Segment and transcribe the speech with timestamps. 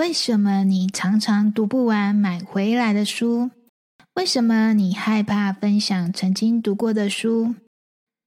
[0.00, 3.50] 为什么你常常读不完买回来的书？
[4.14, 7.54] 为什么你害怕分享曾经读过的书？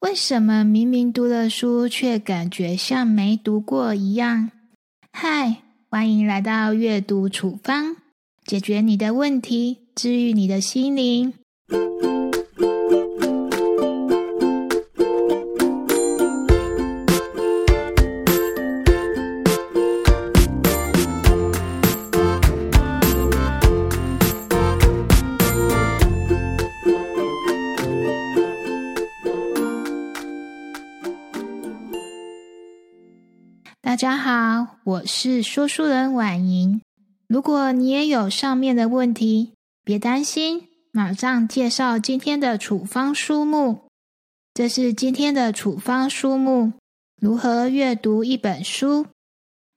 [0.02, 4.52] 为什么明明读了书，却感觉像没读过一样？
[5.14, 7.96] 嗨，欢迎来到阅读处方，
[8.46, 11.34] 解决你的问题，治愈你的心灵。
[33.94, 36.82] 大家好，我是说书人婉莹。
[37.28, 39.54] 如果你也有上面的问题，
[39.84, 43.84] 别担心，马上介绍今天的处方书目。
[44.56, 46.74] 这是今天的处方书目：
[47.22, 49.06] 如何阅读一本书。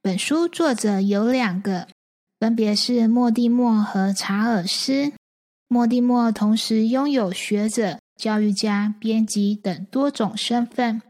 [0.01, 1.87] 本书作者有两个，
[2.41, 5.13] 分别是莫蒂莫和查尔斯。
[5.69, 11.03] 莫蒂莫同时拥有学者、教育家、编辑等多种身份。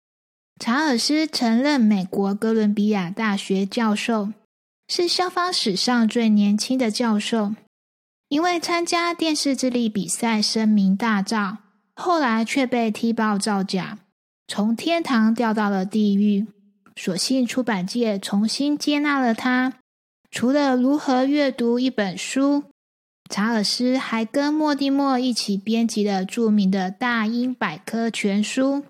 [0.59, 4.31] 查尔斯曾任美国哥伦比亚大学教授，
[4.89, 7.55] 是校方史上最年轻的教授。
[8.29, 11.59] 因为参加电视智力比赛声名大噪，
[11.95, 13.99] 后来却被踢爆造假，
[14.49, 16.47] 从天堂掉到了地狱。
[16.97, 19.75] 所幸出版界重新接纳了他。
[20.31, 22.65] 除了如何阅读一本书，
[23.29, 28.83] 查尔斯还跟莫蒂莫一起编辑了著名的大英百科全书。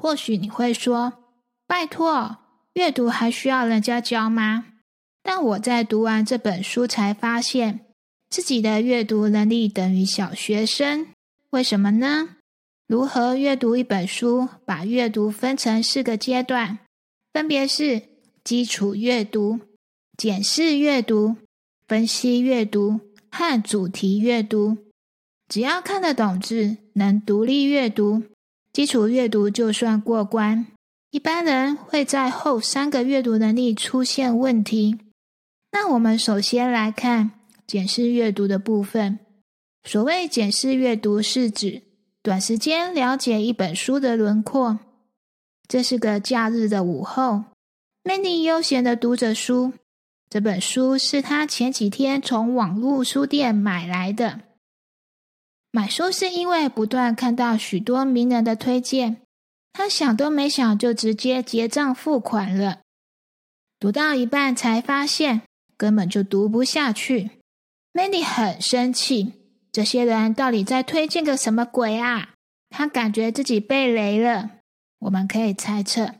[0.00, 1.24] 或许你会说
[1.66, 2.38] ：“拜托，
[2.74, 4.66] 阅读还需要人家教吗？”
[5.22, 7.86] 但我在读完这本书才发现，
[8.30, 11.08] 自己的阅读能力等于小学生。
[11.50, 12.36] 为什么呢？
[12.86, 14.48] 如何阅读一本书？
[14.64, 16.78] 把阅读分成四个阶段，
[17.34, 18.02] 分别是
[18.44, 19.60] 基础阅读、
[20.16, 21.36] 检视阅读、
[21.86, 24.78] 分析阅读和主题阅读。
[25.48, 28.22] 只要看得懂字，能独立阅读。
[28.78, 30.68] 基础阅读就算过关，
[31.10, 34.96] 一般人会在后三个阅读能力出现问题。
[35.72, 37.32] 那我们首先来看
[37.66, 39.18] 检视阅读的部分。
[39.82, 41.82] 所谓检视阅读，是指
[42.22, 44.78] 短时间了解一本书的轮廓。
[45.66, 47.46] 这是个假日的午后
[48.04, 49.72] ，Many 悠闲的读着书。
[50.30, 54.42] 这本书是他前几天从网络书店买来的。
[55.78, 59.18] 买书是因为不断看到许多名人的推荐，
[59.72, 62.80] 他想都没想就直接结账付款了。
[63.78, 65.42] 读到一半才发现
[65.76, 67.30] 根本就读不下去
[67.94, 69.34] ，Mandy 很生气，
[69.70, 72.30] 这些人到底在推荐个什么鬼啊？
[72.70, 74.50] 他感觉自己被雷了。
[74.98, 76.14] 我们可以猜测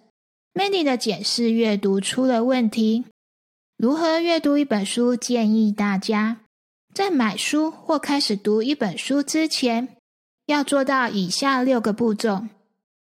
[0.54, 3.06] ，Mandy 的解释阅读出了问题。
[3.76, 5.16] 如何阅读一本书？
[5.16, 6.42] 建议大家。
[6.94, 9.96] 在买书或开始读一本书之前，
[10.46, 12.46] 要做到以下六个步骤。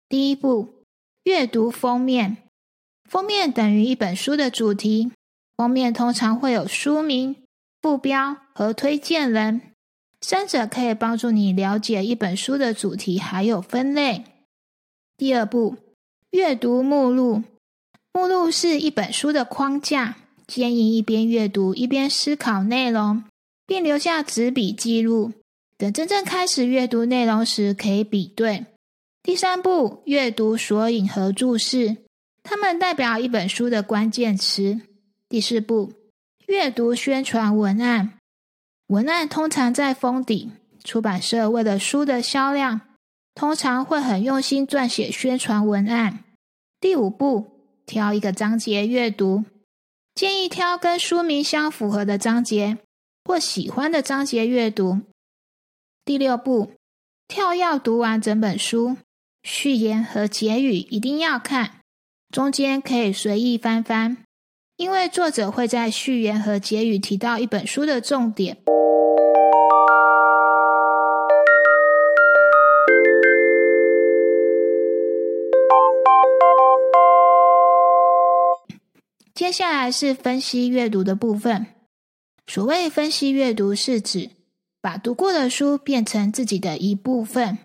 [0.09, 0.85] 第一步，
[1.25, 2.39] 阅读封面。
[3.09, 5.13] 封面等于一本书的主题。
[5.57, 7.35] 封面通常会有书名、
[7.83, 9.61] 副标和推荐人，
[10.21, 14.25] 三者可以帮助你了解一本书的主题还有分类。
[15.17, 15.77] 第二步，
[16.31, 17.43] 阅读目录。
[18.13, 20.17] 目录是一本书的框架，
[20.47, 23.25] 建议一边阅读一边思考内容。
[23.69, 25.35] 并留下纸笔记录，
[25.77, 28.65] 等真正开始阅读内容时可以比对。
[29.23, 31.99] 第三步，阅读索引和注释，
[32.43, 34.81] 它们代表一本书的关键词。
[35.29, 35.93] 第四步，
[36.47, 38.15] 阅读宣传文案，
[38.87, 40.53] 文案通常在封底。
[40.83, 42.81] 出版社为了书的销量，
[43.35, 46.25] 通常会很用心撰写宣传文案。
[46.81, 49.45] 第五步，挑一个章节阅读，
[50.15, 52.79] 建议挑跟书名相符合的章节。
[53.29, 55.01] 或喜欢的章节阅读。
[56.07, 56.73] 第六步，
[57.29, 58.97] 跳要读完整本书，
[59.43, 61.81] 序言和结语一定要看，
[62.31, 64.17] 中间可以随意翻翻，
[64.79, 68.57] 因为作者会在序言和结语提到一本书的重点。
[79.35, 81.78] 接下来是分析阅读的部分。
[82.49, 84.31] 所谓分析阅读，是指
[84.81, 87.59] 把读过的书变成自己的一部分。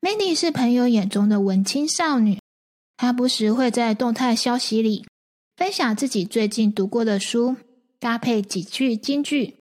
[0.00, 2.40] Mandy 是朋友眼中的文青少女，
[2.96, 5.04] 她不时会在动态消息里
[5.56, 7.56] 分享自己最近读过的书，
[7.98, 9.56] 搭配几句金句，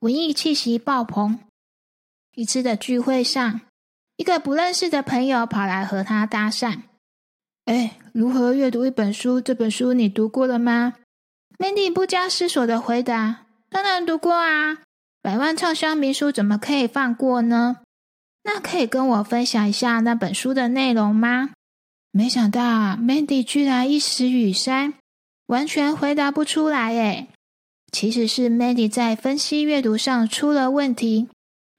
[0.00, 1.38] 文艺气息爆棚。
[2.34, 3.62] 一次的聚会上，
[4.16, 6.80] 一个不认识的朋友跑来和她搭讪
[7.64, 9.40] ：“哎，如何阅读一本书？
[9.40, 10.96] 这本书你读过了吗？”
[11.56, 14.78] Mandy 不加思索的回答：“当然读过啊，
[15.22, 17.78] 百万畅销名书怎么可以放过呢？
[18.44, 21.50] 那可以跟我分享一下那本书的内容吗？”
[22.12, 22.60] 没想到
[22.96, 24.94] Mandy 居然一时语塞，
[25.48, 26.94] 完全回答不出来。
[26.94, 27.28] 诶
[27.92, 31.28] 其实是 Mandy 在分析阅读上出了问题。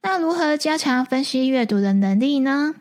[0.03, 2.75] 那如何加强分析阅读的能力呢？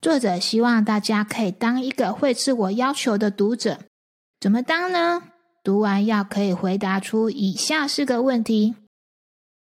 [0.00, 3.80] 作者希望大家可以当一个会自我要求的读者。
[4.40, 5.22] 怎么当呢？
[5.62, 8.74] 读完要可以回答出以下四个问题：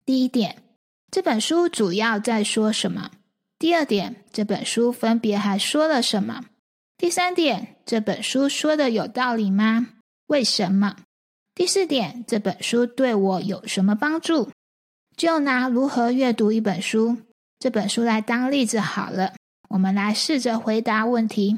[0.06, 0.64] 第一点，
[1.10, 3.12] 这本书主要在说什么？
[3.58, 6.46] 第二点，这本书分别还说了什么？
[6.98, 9.88] 第三点，这本书说的有道理吗？
[10.28, 10.98] 为什么？
[11.56, 14.52] 第四点，这本书对我有什么帮助？
[15.16, 17.18] 就拿如何阅读一本书
[17.58, 19.34] 这本书来当例子好了。
[19.70, 21.58] 我们来试着回答问题：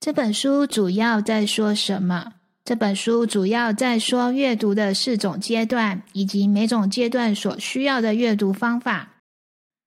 [0.00, 2.32] 这本书主要在说什么？
[2.70, 9.16] 这本书主要在说阅读的四种阶段，以及每种阶段所需要的阅读方法。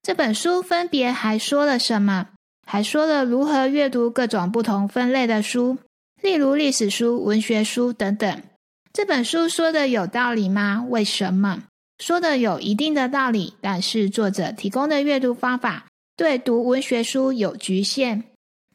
[0.02, 2.32] 这本书分别还说了什么？
[2.68, 5.78] 还说了如何阅读各种不同分类的书，
[6.22, 8.44] 例如历史书、文学书等等。
[8.92, 10.86] 这本书说的有道理吗？
[10.90, 11.64] 为什么？
[12.00, 15.86] 说的有一定的道理，但是作者提供的阅读方法
[16.18, 18.26] 对读文学书有局限。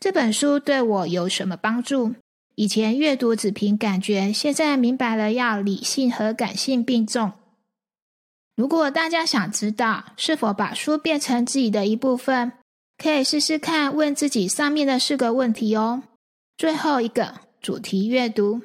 [0.00, 2.14] 这本书对我有什么帮助？
[2.58, 7.30] 以前阅读只凭感觉，现在明白了要理性和感性并重。
[8.56, 12.50] 如果大家想知道是否把书变成自己的一部分，
[13.00, 16.02] 可以试试看问自己上面的四个问题哦。
[16.56, 18.60] 最后一个主题阅读，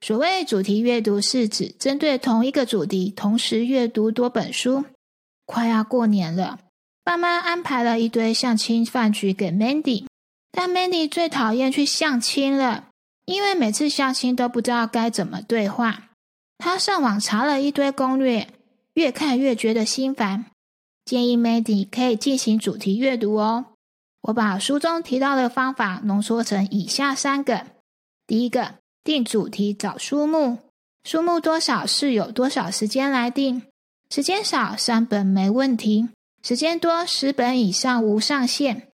[0.00, 4.84] 所谓主题阅读是指针对同一个主题同时阅读多本书。
[5.46, 6.60] 快要过年了，
[7.02, 10.06] 爸妈安排了一堆相亲饭局给 Mandy，
[10.52, 12.90] 但 Mandy 最讨厌去相亲了。
[13.32, 16.10] 因为每次相亲都不知道该怎么对话，
[16.58, 18.46] 他上网查了一堆攻略，
[18.92, 20.44] 越看越觉得心烦。
[21.06, 23.64] 建议 Mady 可以进行主题阅读哦。
[24.24, 27.68] 我把书中提到的方法浓缩成以下三个：
[28.26, 30.58] 第一个，定主题找书目，
[31.02, 33.62] 书目多少是有多少时间来定，
[34.10, 36.10] 时间少三本没问题，
[36.42, 38.88] 时间多十本以上无上限。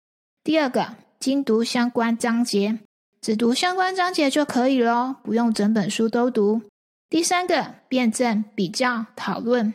[0.44, 2.78] 第二个，精读相关章节。
[3.20, 6.62] 只读相关章节就可以咯，不用整本书都读。
[7.08, 9.74] 第三个，辩证、比较、讨论，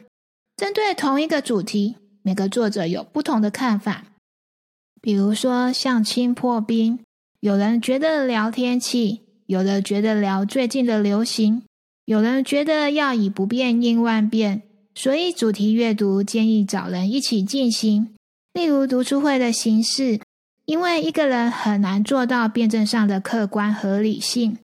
[0.56, 4.06] 针对同一个主题，每个作者有不同的看法。
[5.02, 7.00] 比如说相亲破冰，
[7.40, 11.64] 有人觉得聊天气，有人觉得聊最近的流行，
[12.06, 14.62] 有人觉得要以不变应万变。
[14.94, 18.14] 所以主题阅读建议找人一起进行，
[18.54, 20.20] 例如读书会的形式。
[20.66, 24.58] 因为一个人很难做到辩证上的客观合理性。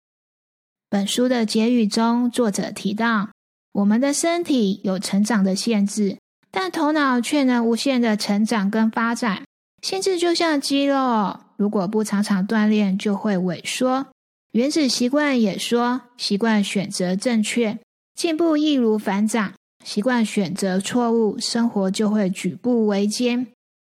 [0.89, 3.29] 本书的结语中，作者提到，
[3.73, 6.17] 我们的身体有成长的限制，
[6.49, 9.43] 但头脑却能无限的成长跟发展。
[9.81, 14.07] 限制就像肌肉，如果不常常锻炼，就会萎缩。
[14.53, 17.77] 原子习惯也说，习惯选择正确，
[18.15, 19.51] 进步易如反掌；
[19.83, 23.47] 习惯选择错误，生活就会举步维艰。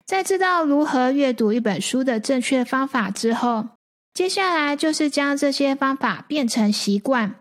[0.07, 3.67] 在知道如何阅读一本书的正确方法之后，
[4.13, 7.35] 接下来就是将这些方法变成习惯，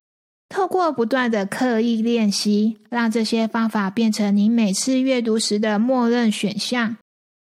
[0.49, 6.97] 透过不断的刻意练习，让这些方法变成你每次阅读时的默认选项。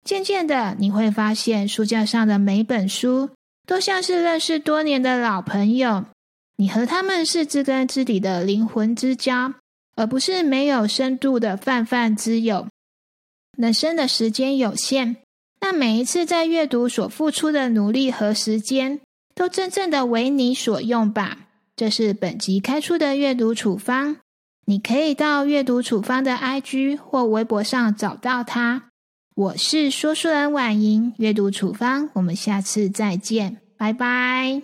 [0.05, 3.31] 渐渐的，你会发现书架上的每本书
[3.67, 6.05] 都像是认识多年的老朋友，
[6.57, 9.55] 你和他们是知根知底的灵魂之交，
[9.97, 12.69] 而不是没有深度的泛泛之友。
[13.57, 15.17] 人生的时间有限，
[15.61, 19.01] 那每一次在阅读所付出的努力和时间，
[19.35, 21.39] 都真正的为你所用吧。
[21.77, 24.17] 这是本集开出的阅读处方，
[24.67, 28.91] 你可以到阅读处方的 IG 或微博上找到它。
[29.35, 34.63] 我是说书人婉莹，阅读处方，我们下次再见，拜拜。